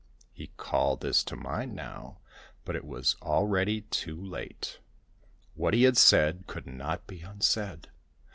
He 0.33 0.47
called 0.57 1.01
this 1.01 1.23
to 1.25 1.35
mind 1.35 1.75
now, 1.75 2.17
but 2.65 2.75
it 2.75 2.85
was 2.85 3.15
already 3.21 3.81
too 3.81 4.19
late; 4.19 4.79
what 5.53 5.75
he 5.75 5.83
had 5.83 5.95
said 5.95 6.47
could 6.47 6.65
not 6.65 7.05
be 7.05 7.21
unsaid. 7.21 7.87